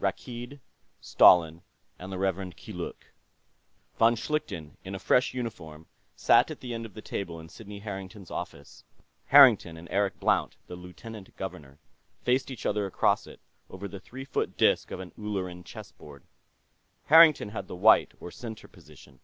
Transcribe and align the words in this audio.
Rakkeed, 0.00 0.58
Stalin, 1.00 1.62
and 1.96 2.10
the 2.10 2.18
Rev. 2.18 2.56
Keeluk 2.56 3.12
Von 4.00 4.16
Schlichten, 4.16 4.72
in 4.82 4.96
a 4.96 4.98
fresh 4.98 5.32
uniform, 5.32 5.86
sat 6.16 6.50
at 6.50 6.58
the 6.58 6.74
end 6.74 6.84
of 6.86 6.94
the 6.94 7.00
table 7.00 7.38
in 7.38 7.48
Sidney 7.48 7.78
Harrington's 7.78 8.28
office; 8.32 8.82
Harrington 9.26 9.76
and 9.76 9.86
Eric 9.88 10.18
Blount, 10.18 10.56
the 10.66 10.74
Lieutenant 10.74 11.36
Governor, 11.36 11.78
faced 12.20 12.50
each 12.50 12.66
other 12.66 12.84
across 12.84 13.28
it, 13.28 13.38
over 13.70 13.86
the 13.86 14.00
three 14.00 14.24
foot 14.24 14.56
disc 14.56 14.90
of 14.90 14.98
an 14.98 15.12
Ulleran 15.16 15.62
chess 15.62 15.92
board. 15.92 16.24
Harrington 17.04 17.50
had 17.50 17.68
the 17.68 17.76
white, 17.76 18.12
or 18.18 18.32
center, 18.32 18.66
position. 18.66 19.20